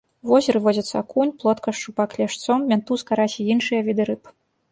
У 0.27 0.29
возеры 0.29 0.59
водзяцца 0.67 0.95
акунь, 1.03 1.33
плотка, 1.43 1.73
шчупак, 1.79 2.15
лешч, 2.21 2.37
сом, 2.45 2.65
мянтуз, 2.71 3.03
карась 3.09 3.37
і 3.43 3.45
іншыя 3.57 3.81
віды 3.91 4.03
рыб. 4.11 4.35